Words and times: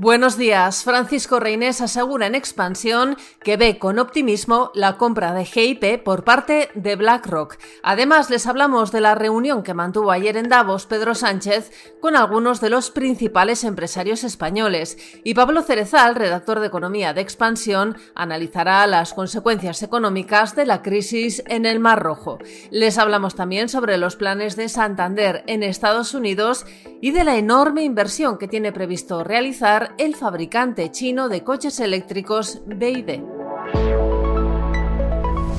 Buenos 0.00 0.38
días. 0.38 0.84
Francisco 0.84 1.40
Reinés 1.40 1.80
asegura 1.80 2.28
en 2.28 2.36
expansión 2.36 3.16
que 3.42 3.56
ve 3.56 3.80
con 3.80 3.98
optimismo 3.98 4.70
la 4.72 4.96
compra 4.96 5.34
de 5.34 5.44
GIP 5.44 6.04
por 6.04 6.22
parte 6.22 6.68
de 6.76 6.94
BlackRock. 6.94 7.56
Además, 7.82 8.30
les 8.30 8.46
hablamos 8.46 8.92
de 8.92 9.00
la 9.00 9.16
reunión 9.16 9.64
que 9.64 9.74
mantuvo 9.74 10.12
ayer 10.12 10.36
en 10.36 10.48
Davos 10.48 10.86
Pedro 10.86 11.16
Sánchez 11.16 11.72
con 12.00 12.14
algunos 12.14 12.60
de 12.60 12.70
los 12.70 12.92
principales 12.92 13.64
empresarios 13.64 14.22
españoles. 14.22 14.98
Y 15.24 15.34
Pablo 15.34 15.62
Cerezal, 15.62 16.14
redactor 16.14 16.60
de 16.60 16.68
Economía 16.68 17.12
de 17.12 17.22
Expansión, 17.22 17.96
analizará 18.14 18.86
las 18.86 19.12
consecuencias 19.14 19.82
económicas 19.82 20.54
de 20.54 20.66
la 20.66 20.80
crisis 20.80 21.42
en 21.48 21.66
el 21.66 21.80
Mar 21.80 22.00
Rojo. 22.00 22.38
Les 22.70 22.98
hablamos 22.98 23.34
también 23.34 23.68
sobre 23.68 23.98
los 23.98 24.14
planes 24.14 24.54
de 24.54 24.68
Santander 24.68 25.42
en 25.48 25.64
Estados 25.64 26.14
Unidos 26.14 26.66
y 27.00 27.10
de 27.12 27.24
la 27.24 27.36
enorme 27.36 27.82
inversión 27.82 28.38
que 28.38 28.48
tiene 28.48 28.72
previsto 28.72 29.24
realizar 29.24 29.94
el 29.98 30.14
fabricante 30.14 30.90
chino 30.90 31.28
de 31.28 31.44
coches 31.44 31.80
eléctricos 31.80 32.62
BYD. 32.66 33.37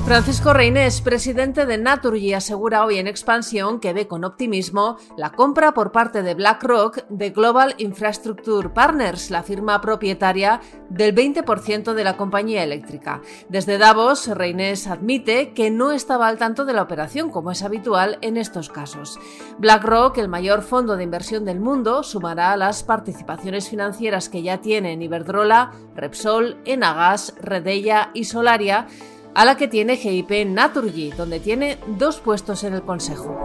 Francisco 0.04 0.52
Reynés, 0.52 1.02
presidente 1.02 1.66
de 1.66 1.78
Naturgy, 1.78 2.32
asegura 2.32 2.84
hoy 2.84 2.98
en 2.98 3.06
expansión 3.06 3.78
que 3.78 3.92
ve 3.92 4.08
con 4.08 4.24
optimismo 4.24 4.96
la 5.16 5.30
compra 5.30 5.72
por 5.72 5.92
parte 5.92 6.22
de 6.22 6.34
BlackRock 6.34 7.06
de 7.08 7.30
Global 7.30 7.74
Infrastructure 7.78 8.70
Partners, 8.70 9.30
la 9.30 9.44
firma 9.44 9.80
propietaria 9.80 10.60
del 10.88 11.14
20% 11.14 11.92
de 11.92 12.02
la 12.02 12.16
compañía 12.16 12.64
eléctrica. 12.64 13.20
Desde 13.48 13.78
Davos, 13.78 14.26
Reynés 14.26 14.88
admite 14.88 15.52
que 15.52 15.70
no 15.70 15.92
estaba 15.92 16.26
al 16.26 16.38
tanto 16.38 16.64
de 16.64 16.72
la 16.72 16.82
operación, 16.82 17.30
como 17.30 17.52
es 17.52 17.62
habitual 17.62 18.18
en 18.22 18.36
estos 18.36 18.68
casos. 18.68 19.20
BlackRock, 19.58 20.18
el 20.18 20.28
mayor 20.28 20.62
fondo 20.62 20.96
de 20.96 21.04
inversión 21.04 21.44
del 21.44 21.60
mundo, 21.60 22.02
sumará 22.02 22.56
las 22.56 22.82
participaciones 22.82 23.68
financieras 23.68 24.28
que 24.28 24.42
ya 24.42 24.60
tienen 24.60 25.02
Iberdrola, 25.02 25.72
Repsol, 25.94 26.56
Enagas, 26.64 27.34
Redella 27.40 28.10
y 28.14 28.24
Solaria 28.24 28.88
a 29.34 29.44
la 29.44 29.56
que 29.56 29.68
tiene 29.68 29.96
GIP 29.96 30.46
Naturgy, 30.46 31.10
donde 31.10 31.40
tiene 31.40 31.78
dos 31.86 32.20
puestos 32.20 32.64
en 32.64 32.74
el 32.74 32.82
Consejo. 32.82 33.38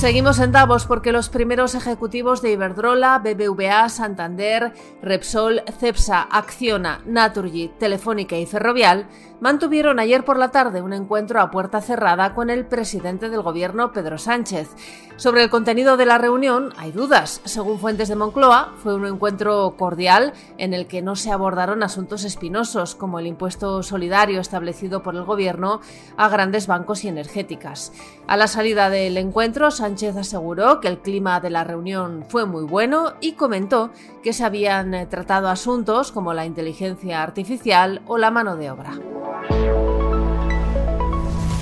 Seguimos 0.00 0.38
en 0.38 0.50
Davos 0.50 0.86
porque 0.86 1.12
los 1.12 1.28
primeros 1.28 1.74
ejecutivos 1.74 2.40
de 2.40 2.52
Iberdrola, 2.52 3.18
BBVA, 3.18 3.86
Santander, 3.90 4.72
Repsol, 5.02 5.62
Cepsa, 5.78 6.22
Acciona, 6.22 7.02
Naturgy, 7.04 7.68
Telefónica 7.78 8.38
y 8.38 8.46
Ferrovial 8.46 9.08
mantuvieron 9.40 9.98
ayer 9.98 10.24
por 10.24 10.38
la 10.38 10.50
tarde 10.50 10.82
un 10.82 10.92
encuentro 10.92 11.40
a 11.40 11.50
puerta 11.50 11.80
cerrada 11.80 12.34
con 12.34 12.50
el 12.50 12.66
presidente 12.66 13.30
del 13.30 13.42
gobierno, 13.42 13.92
Pedro 13.92 14.18
Sánchez. 14.18 14.68
Sobre 15.16 15.42
el 15.42 15.50
contenido 15.50 15.96
de 15.96 16.06
la 16.06 16.18
reunión 16.18 16.72
hay 16.78 16.92
dudas. 16.92 17.40
Según 17.44 17.78
fuentes 17.78 18.08
de 18.08 18.16
Moncloa, 18.16 18.72
fue 18.82 18.94
un 18.94 19.06
encuentro 19.06 19.74
cordial 19.76 20.32
en 20.56 20.72
el 20.72 20.86
que 20.86 21.02
no 21.02 21.16
se 21.16 21.30
abordaron 21.30 21.82
asuntos 21.82 22.24
espinosos 22.24 22.94
como 22.94 23.18
el 23.18 23.26
impuesto 23.26 23.82
solidario 23.82 24.40
establecido 24.40 25.02
por 25.02 25.16
el 25.16 25.24
gobierno 25.24 25.80
a 26.16 26.28
grandes 26.28 26.66
bancos 26.66 27.04
y 27.04 27.08
energéticas. 27.08 27.92
A 28.26 28.36
la 28.36 28.46
salida 28.46 28.88
del 28.88 29.16
encuentro, 29.16 29.70
Sánchez 29.70 30.16
aseguró 30.16 30.80
que 30.80 30.88
el 30.88 30.98
clima 30.98 31.40
de 31.40 31.50
la 31.50 31.64
reunión 31.64 32.24
fue 32.28 32.46
muy 32.46 32.64
bueno 32.64 33.14
y 33.20 33.32
comentó 33.32 33.90
que 34.22 34.32
se 34.32 34.44
habían 34.44 35.08
tratado 35.08 35.48
asuntos 35.48 36.12
como 36.12 36.32
la 36.32 36.46
inteligencia 36.46 37.22
artificial 37.22 38.02
o 38.06 38.18
la 38.18 38.30
mano 38.30 38.56
de 38.56 38.70
obra. 38.70 39.09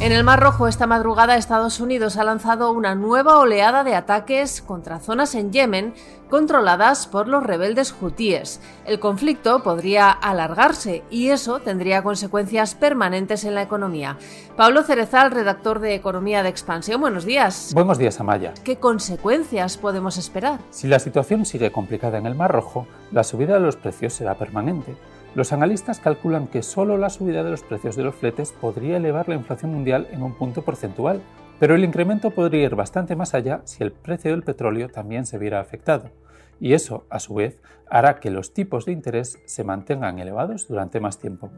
En 0.01 0.13
el 0.13 0.23
Mar 0.23 0.39
Rojo 0.39 0.69
esta 0.69 0.87
madrugada 0.87 1.37
Estados 1.37 1.81
Unidos 1.81 2.19
ha 2.19 2.25
lanzado 2.25 2.71
una 2.71 2.95
nueva 2.95 3.41
oleada 3.41 3.83
de 3.83 3.97
ataques 3.97 4.63
contra 4.63 5.01
zonas 5.01 5.35
en 5.35 5.51
Yemen 5.51 5.93
controladas 6.31 7.09
por 7.09 7.27
los 7.27 7.43
rebeldes 7.43 7.93
hutíes. 8.01 8.61
El 8.87 9.01
conflicto 9.01 9.65
podría 9.65 10.11
alargarse 10.11 11.03
y 11.11 11.31
eso 11.31 11.59
tendría 11.59 12.05
consecuencias 12.05 12.77
permanentes 12.77 13.43
en 13.43 13.57
la 13.57 13.63
economía. 13.63 14.19
Pablo 14.57 14.85
Cerezal, 14.85 15.33
redactor 15.33 15.81
de 15.81 15.97
Economía 15.97 16.45
de 16.45 16.51
Expansión, 16.51 17.01
buenos 17.01 17.25
días. 17.25 17.73
Buenos 17.75 17.99
días, 17.99 18.21
Amaya. 18.21 18.55
¿Qué 18.63 18.77
consecuencias 18.77 19.79
podemos 19.79 20.17
esperar? 20.17 20.61
Si 20.71 20.87
la 20.87 21.01
situación 21.01 21.45
sigue 21.45 21.73
complicada 21.73 22.19
en 22.19 22.27
el 22.27 22.37
Mar 22.37 22.53
Rojo, 22.53 22.87
la 23.11 23.25
subida 23.25 23.55
de 23.55 23.61
los 23.61 23.75
precios 23.75 24.13
será 24.13 24.37
permanente. 24.37 24.95
Los 25.39 25.53
analistas 25.53 26.01
calculan 26.01 26.49
que 26.49 26.65
solo 26.65 26.99
la 26.99 27.11
subida 27.11 27.45
de 27.45 27.53
los 27.53 27.63
precios 27.63 27.95
de 27.95 28.03
los 28.03 28.17
fletes 28.17 28.51
podría 28.51 28.97
elevar 28.97 29.29
la 29.29 29.37
inflación 29.37 29.71
mundial 29.71 30.09
en 30.11 30.25
un 30.25 30.37
punto 30.37 30.63
porcentual, 30.63 31.23
pero 31.61 31.77
el 31.77 31.85
incremento 31.85 32.33
podría 32.33 32.65
ir 32.65 32.75
bastante 32.75 33.15
más 33.15 33.35
allá 33.35 33.61
si 33.63 33.85
el 33.85 33.93
precio 33.93 34.33
del 34.33 34.43
petróleo 34.43 34.89
también 34.89 35.27
se 35.27 35.39
viera 35.39 35.61
afectado, 35.61 36.11
y 36.59 36.73
eso, 36.73 37.07
a 37.09 37.21
su 37.21 37.35
vez, 37.35 37.61
hará 37.89 38.19
que 38.19 38.33
los 38.33 38.53
tipos 38.53 38.85
de 38.85 38.91
interés 38.91 39.39
se 39.47 39.63
mantengan 39.63 40.19
elevados 40.19 40.67
durante 40.67 40.99
más 40.99 41.21
tiempo. 41.21 41.51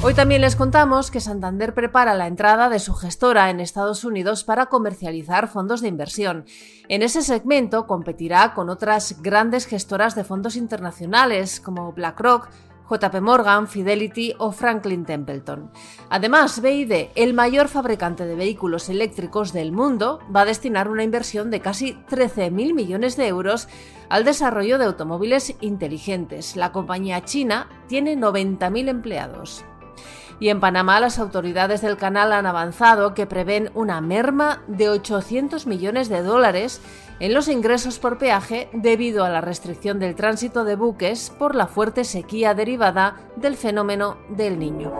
Hoy 0.00 0.14
también 0.14 0.42
les 0.42 0.54
contamos 0.54 1.10
que 1.10 1.20
Santander 1.20 1.74
prepara 1.74 2.14
la 2.14 2.28
entrada 2.28 2.68
de 2.68 2.78
su 2.78 2.94
gestora 2.94 3.50
en 3.50 3.58
Estados 3.58 4.04
Unidos 4.04 4.44
para 4.44 4.66
comercializar 4.66 5.48
fondos 5.48 5.80
de 5.80 5.88
inversión. 5.88 6.44
En 6.88 7.02
ese 7.02 7.20
segmento 7.20 7.88
competirá 7.88 8.54
con 8.54 8.70
otras 8.70 9.20
grandes 9.22 9.66
gestoras 9.66 10.14
de 10.14 10.22
fondos 10.22 10.54
internacionales 10.54 11.58
como 11.58 11.92
BlackRock, 11.92 12.48
JP 12.88 13.20
Morgan, 13.20 13.66
Fidelity 13.66 14.34
o 14.38 14.52
Franklin 14.52 15.04
Templeton. 15.04 15.72
Además, 16.10 16.62
BID, 16.62 17.08
el 17.16 17.34
mayor 17.34 17.66
fabricante 17.66 18.24
de 18.24 18.36
vehículos 18.36 18.88
eléctricos 18.88 19.52
del 19.52 19.72
mundo, 19.72 20.20
va 20.34 20.42
a 20.42 20.46
destinar 20.46 20.88
una 20.88 21.02
inversión 21.02 21.50
de 21.50 21.60
casi 21.60 21.94
13.000 22.08 22.72
millones 22.72 23.16
de 23.16 23.26
euros 23.26 23.68
al 24.08 24.24
desarrollo 24.24 24.78
de 24.78 24.84
automóviles 24.84 25.56
inteligentes. 25.60 26.54
La 26.54 26.70
compañía 26.70 27.24
china 27.24 27.68
tiene 27.88 28.16
90.000 28.16 28.88
empleados. 28.88 29.64
Y 30.40 30.50
en 30.50 30.60
Panamá 30.60 31.00
las 31.00 31.18
autoridades 31.18 31.80
del 31.80 31.96
canal 31.96 32.32
han 32.32 32.46
avanzado 32.46 33.14
que 33.14 33.26
prevén 33.26 33.70
una 33.74 34.00
merma 34.00 34.62
de 34.68 34.88
800 34.88 35.66
millones 35.66 36.08
de 36.08 36.22
dólares 36.22 36.80
en 37.20 37.34
los 37.34 37.48
ingresos 37.48 37.98
por 37.98 38.18
peaje 38.18 38.68
debido 38.72 39.24
a 39.24 39.28
la 39.28 39.40
restricción 39.40 39.98
del 39.98 40.14
tránsito 40.14 40.64
de 40.64 40.76
buques 40.76 41.30
por 41.38 41.54
la 41.54 41.66
fuerte 41.66 42.04
sequía 42.04 42.54
derivada 42.54 43.16
del 43.36 43.56
fenómeno 43.56 44.16
del 44.28 44.58
niño. 44.58 44.92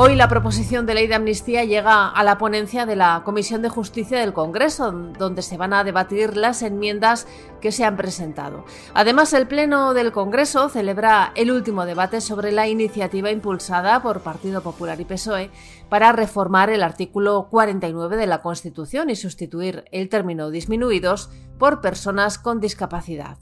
Hoy 0.00 0.14
la 0.14 0.28
proposición 0.28 0.86
de 0.86 0.94
ley 0.94 1.08
de 1.08 1.16
amnistía 1.16 1.64
llega 1.64 2.06
a 2.06 2.22
la 2.22 2.38
ponencia 2.38 2.86
de 2.86 2.94
la 2.94 3.22
Comisión 3.24 3.62
de 3.62 3.68
Justicia 3.68 4.20
del 4.20 4.32
Congreso, 4.32 4.92
donde 4.92 5.42
se 5.42 5.56
van 5.56 5.72
a 5.72 5.82
debatir 5.82 6.36
las 6.36 6.62
enmiendas 6.62 7.26
que 7.60 7.72
se 7.72 7.84
han 7.84 7.96
presentado. 7.96 8.64
Además, 8.94 9.32
el 9.32 9.48
Pleno 9.48 9.94
del 9.94 10.12
Congreso 10.12 10.68
celebra 10.68 11.32
el 11.34 11.50
último 11.50 11.84
debate 11.84 12.20
sobre 12.20 12.52
la 12.52 12.68
iniciativa 12.68 13.32
impulsada 13.32 14.00
por 14.00 14.20
Partido 14.20 14.62
Popular 14.62 15.00
y 15.00 15.04
PSOE 15.04 15.50
para 15.88 16.12
reformar 16.12 16.70
el 16.70 16.84
artículo 16.84 17.48
49 17.50 18.16
de 18.16 18.26
la 18.28 18.40
Constitución 18.40 19.10
y 19.10 19.16
sustituir 19.16 19.84
el 19.90 20.08
término 20.08 20.50
disminuidos 20.50 21.28
por 21.58 21.80
personas 21.80 22.38
con 22.38 22.60
discapacidad. 22.60 23.36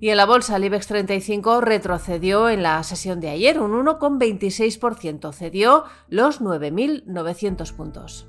Y 0.00 0.08
en 0.08 0.16
la 0.16 0.24
bolsa, 0.24 0.56
el 0.56 0.64
IBEX 0.64 0.86
35 0.86 1.60
retrocedió 1.60 2.48
en 2.48 2.62
la 2.62 2.82
sesión 2.82 3.20
de 3.20 3.28
ayer 3.28 3.60
un 3.60 3.72
1,26%, 3.72 5.32
cedió 5.34 5.84
los 6.08 6.40
9.900 6.40 7.72
puntos. 7.76 8.26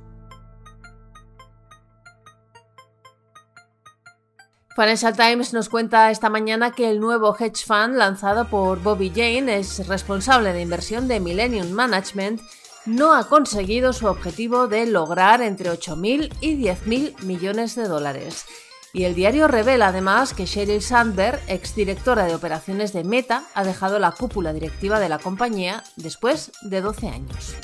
Financial 4.76 5.16
Times 5.16 5.54
nos 5.54 5.70
cuenta 5.70 6.12
esta 6.12 6.30
mañana 6.30 6.72
que 6.72 6.90
el 6.90 7.00
nuevo 7.00 7.36
hedge 7.38 7.66
fund 7.66 7.96
lanzado 7.96 8.46
por 8.46 8.82
Bobby 8.82 9.10
Jane 9.10 9.58
es 9.58 9.88
responsable 9.88 10.54
de 10.54 10.62
inversión 10.62 11.08
de 11.08 11.20
Millennium 11.20 11.72
Management 11.72 12.42
no 12.86 13.14
ha 13.14 13.28
conseguido 13.28 13.94
su 13.94 14.08
objetivo 14.08 14.68
de 14.68 14.88
lograr 14.88 15.42
entre 15.42 15.70
8.000 15.70 16.34
y 16.42 16.64
10.000 16.64 17.22
millones 17.24 17.76
de 17.76 17.88
dólares. 17.88 18.46
Y 18.94 19.06
el 19.06 19.16
diario 19.16 19.48
revela 19.48 19.88
además 19.88 20.34
que 20.34 20.46
Sheryl 20.46 20.82
Sandberg, 20.82 21.40
exdirectora 21.48 22.26
de 22.26 22.36
operaciones 22.36 22.92
de 22.92 23.04
Meta, 23.04 23.44
ha 23.54 23.64
dejado 23.64 24.00
la 24.00 24.12
cúpula 24.12 24.52
directiva 24.52 25.00
de 25.00 25.10
la 25.10 25.20
compañía 25.20 25.84
después 25.96 26.52
de 26.62 26.82
12 26.82 27.08
años. 27.08 27.56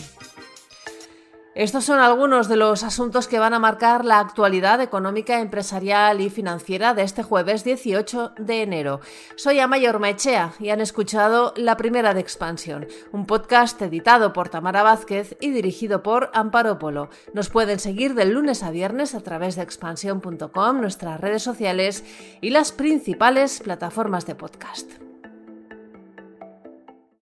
Estos 1.58 1.86
son 1.86 1.98
algunos 1.98 2.50
de 2.50 2.56
los 2.56 2.84
asuntos 2.84 3.28
que 3.28 3.40
van 3.40 3.56
a 3.56 3.58
marcar 3.58 4.06
la 4.06 4.20
actualidad 4.20 4.80
económica, 4.80 5.42
empresarial 5.42 6.22
y 6.22 6.30
financiera 6.30 6.94
de 6.94 7.02
este 7.02 7.24
jueves 7.24 7.64
18 7.64 8.34
de 8.38 8.62
enero. 8.62 9.00
Soy 9.38 9.60
Amayor 9.60 10.00
Mechea 10.00 10.54
y 10.60 10.70
han 10.70 10.82
escuchado 10.82 11.56
La 11.58 11.76
Primera 11.76 12.14
de 12.14 12.20
Expansión, 12.20 12.86
un 13.12 13.26
podcast 13.26 13.82
editado 13.82 14.34
por 14.34 14.50
Tamara 14.50 14.84
Vázquez 14.84 15.36
y 15.42 15.50
dirigido 15.50 16.04
por 16.04 16.30
Amparo 16.36 16.78
Polo. 16.78 17.10
Nos 17.34 17.50
pueden 17.50 17.80
seguir 17.80 18.14
de 18.14 18.26
lunes 18.26 18.62
a 18.62 18.70
viernes 18.70 19.16
a 19.16 19.22
través 19.22 19.56
de 19.56 19.64
expansión.com, 19.64 20.80
nuestras 20.80 21.20
redes 21.20 21.42
sociales 21.42 22.06
y 22.40 22.52
las 22.52 22.72
principales 22.72 23.62
plataformas 23.62 24.28
de 24.28 24.36
podcast. 24.36 25.07